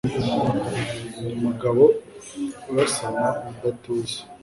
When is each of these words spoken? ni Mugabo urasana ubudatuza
ni 1.23 1.33
Mugabo 1.43 1.83
urasana 2.71 3.25
ubudatuza 3.45 4.19